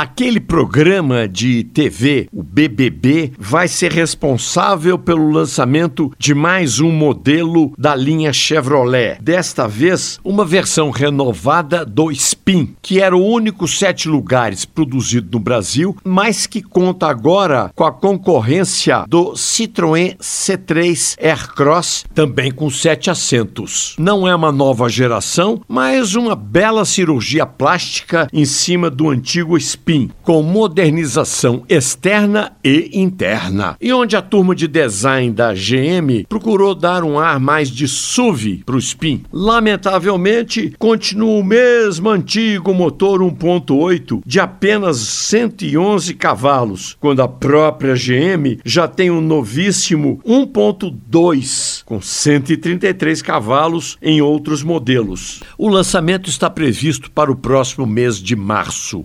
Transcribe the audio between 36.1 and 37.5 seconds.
procurou dar um ar